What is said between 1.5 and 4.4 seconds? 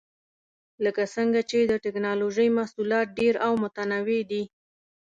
د ټېکنالوجۍ محصولات ډېر او متنوع